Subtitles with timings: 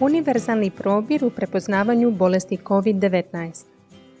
[0.00, 3.64] Univerzalni probir u prepoznavanju bolesti COVID-19.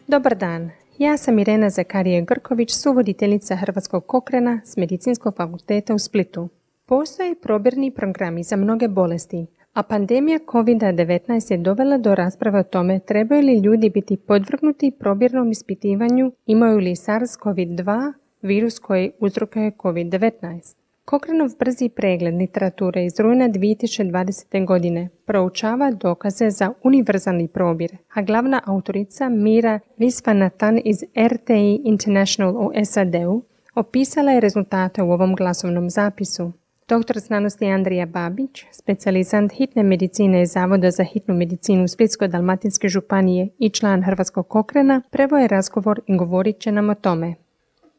[0.06, 6.48] Dobar dan, ja sam Irena Zakarije Grković, suvoditeljica Hrvatskog kokrena s Medicinskog fakulteta u Splitu.
[6.86, 12.98] Postoje probirni programi za mnoge bolesti, a pandemija COVID-19 je dovela do rasprave o tome
[12.98, 18.12] trebaju li ljudi biti podvrgnuti probirnom ispitivanju, imaju li SARS-CoV-2,
[18.42, 20.83] virus koji uzrokuje COVID-19.
[21.04, 24.66] Kokrenov brzi pregled literature iz rujna 2020.
[24.66, 32.70] godine proučava dokaze za univerzalni probir, a glavna autorica Mira Visvanathan iz RTI International u
[32.84, 33.42] SAD-u
[33.74, 36.52] opisala je rezultate u ovom glasovnom zapisu.
[36.88, 43.70] Doktor znanosti Andrija Babić, specijalizant hitne medicine iz Zavoda za hitnu medicinu Splitsko-Dalmatinske županije i
[43.70, 47.34] član Hrvatskog kokrena, prevoje razgovor i govorit će nam o tome.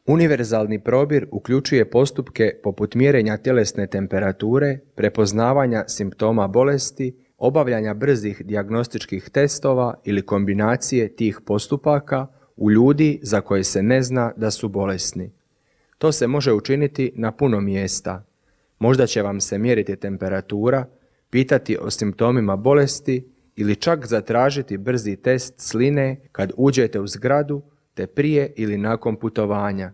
[0.06, 9.94] Univerzalni probir uključuje postupke poput mjerenja tjelesne temperature, prepoznavanja simptoma bolesti, obavljanja brzih dijagnostičkih testova
[10.04, 12.26] ili kombinacije tih postupaka
[12.56, 15.32] u ljudi za koje se ne zna da su bolesni.
[15.98, 18.24] To se može učiniti na puno mjesta.
[18.78, 20.86] Možda će vam se mjeriti temperatura,
[21.30, 27.62] pitati o simptomima bolesti ili čak zatražiti brzi test sline kad uđete u zgradu
[27.96, 29.92] te prije ili nakon putovanja.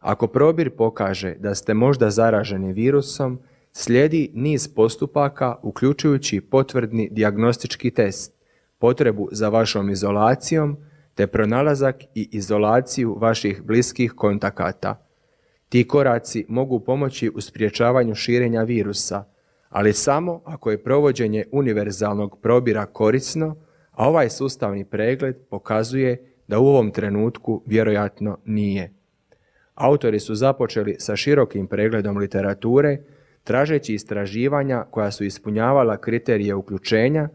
[0.00, 3.38] Ako probir pokaže da ste možda zaraženi virusom,
[3.72, 8.32] slijedi niz postupaka uključujući potvrdni dijagnostički test,
[8.78, 10.76] potrebu za vašom izolacijom
[11.14, 15.06] te pronalazak i izolaciju vaših bliskih kontakata.
[15.68, 19.24] Ti koraci mogu pomoći u sprječavanju širenja virusa,
[19.68, 23.56] ali samo ako je provođenje univerzalnog probira korisno,
[23.92, 28.92] a ovaj sustavni pregled pokazuje da u ovom trenutku vjerojatno nije.
[29.74, 32.98] Autori su započeli sa širokim pregledom literature,
[33.44, 37.28] tražeći istraživanja koja su ispunjavala kriterije uključenja,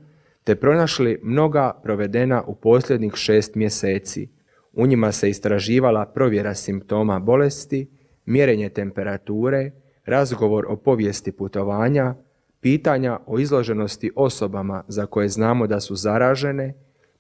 [0.44, 4.30] te pronašli mnoga provedena u posljednjih šest mjeseci.
[4.73, 7.89] U njima se istraživala provjera simptoma bolesti,
[8.26, 9.72] mjerenje temperature,
[10.06, 12.16] razgovor o povijesti putovanja,
[12.62, 16.73] pitanja o izloženosti osobama za koje znamo da su zaražene,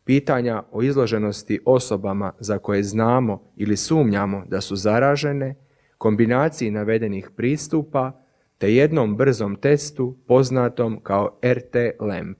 [0.09, 5.55] pitanja o izloženosti osobama za koje znamo ili sumnjamo da su zaražene,
[5.97, 8.11] kombinaciji navedenih pristupa
[8.57, 12.35] te jednom brzom testu poznatom kao RT-LAMP.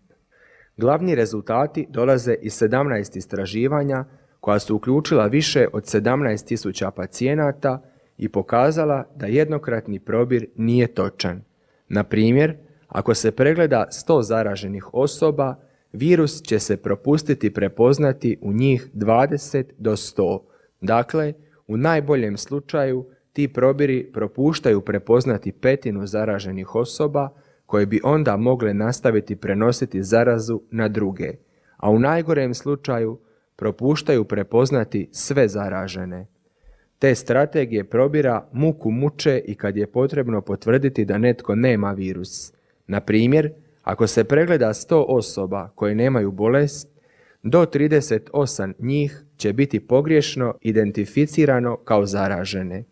[0.77, 4.05] Glavni rezultati dolaze iz 17 istraživanja
[4.39, 7.81] koja su uključila više od 17.000 pacijenata
[8.17, 11.41] i pokazala da jednokratni probir nije točan.
[11.87, 18.89] Na primjer, ako se pregleda 100 zaraženih osoba, virus će se propustiti prepoznati u njih
[18.93, 20.39] 20 do 100.
[20.81, 21.33] Dakle,
[21.67, 27.29] u najboljem slučaju ti probiri propuštaju prepoznati petinu zaraženih osoba
[27.65, 31.31] koje bi onda mogle nastaviti prenositi zarazu na druge,
[31.77, 33.19] a u najgorem slučaju
[33.55, 36.27] propuštaju prepoznati sve zaražene.
[36.99, 42.53] Te strategije probira muku muče i kad je potrebno potvrditi da netko nema virus.
[42.87, 43.51] Na primjer,
[43.83, 46.99] ako se pregleda 100 osoba koje nemaju bolest,
[47.43, 52.83] do 38 njih će biti pogriješno identificirano kao zaražene.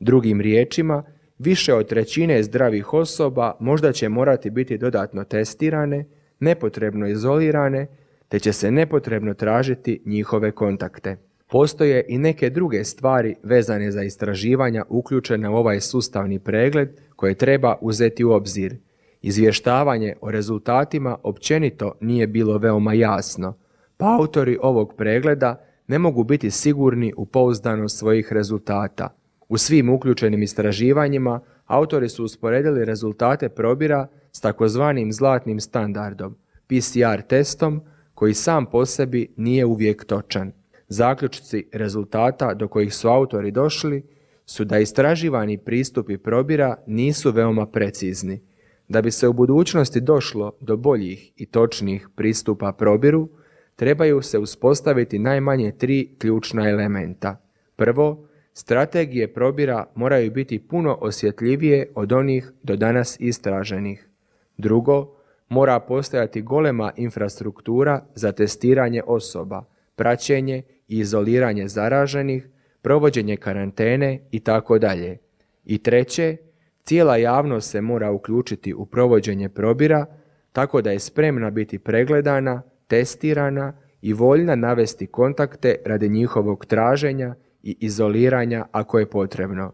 [0.00, 1.04] Drugim riječima,
[1.38, 6.04] više od trećine zdravih osoba možda će morati biti dodatno testirane,
[6.40, 7.86] nepotrebno izolirane,
[8.28, 11.16] te će se nepotrebno tražiti njihove kontakte.
[11.48, 17.78] Postoje i neke druge stvari vezane za istraživanja uključene u ovaj sustavni pregled koje treba
[17.80, 18.76] uzeti u obzir.
[19.22, 23.56] Izvještavanje o rezultatima općenito nije bilo veoma jasno,
[23.96, 29.08] pa autori ovog pregleda ne mogu biti sigurni u pouzdanost svojih rezultata.
[29.48, 37.80] U svim uključenim istraživanjima autori su usporedili rezultate probira s takozvanim zlatnim standardom, PCR testom,
[38.14, 40.52] koji sam po sebi nije uvijek točan.
[40.88, 44.02] Zaključci rezultata do kojih su autori došli
[44.46, 48.40] su da istraživani pristupi probira nisu veoma precizni.
[48.88, 53.28] Da bi se u budućnosti došlo do boljih i točnih pristupa probiru,
[53.76, 57.36] trebaju se uspostaviti najmanje tri ključna elementa.
[57.76, 64.08] Prvo, strategije probira moraju biti puno osjetljivije od onih do danas istraženih.
[64.56, 65.16] Drugo,
[65.48, 69.64] mora postojati golema infrastruktura za testiranje osoba,
[69.96, 72.48] praćenje i izoliranje zaraženih,
[72.82, 75.18] provođenje karantene i tako dalje.
[75.64, 76.36] I treće,
[76.86, 80.06] cijela javnost se mora uključiti u provođenje probira
[80.52, 83.72] tako da je spremna biti pregledana, testirana
[84.02, 89.72] i voljna navesti kontakte radi njihovog traženja i izoliranja ako je potrebno.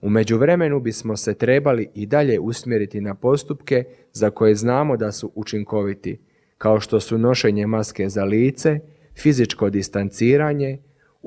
[0.00, 5.32] U međuvremenu bismo se trebali i dalje usmjeriti na postupke za koje znamo da su
[5.34, 6.20] učinkoviti,
[6.58, 8.80] kao što su nošenje maske za lice,
[9.16, 10.78] fizičko distanciranje,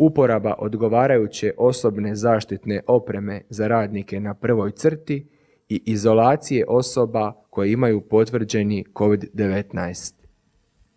[0.02, 5.26] uporaba odgovarajuće osobne zaštitne opreme za radnike na prvoj crti
[5.70, 10.14] i izolacije osoba koje imaju potvrđeni COVID-19.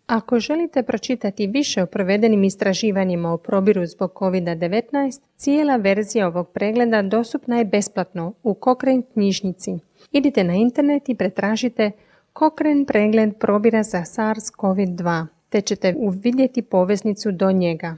[0.07, 7.01] Ako želite pročitati više o provedenim istraživanjima o probiru zbog COVID-19, cijela verzija ovog pregleda
[7.01, 9.71] dostupna je besplatno u Cochrane knjižnici.
[10.11, 11.91] Idite na internet i pretražite
[12.39, 17.97] Cochrane pregled probira za SARS-CoV-2, te ćete uvidjeti poveznicu do njega.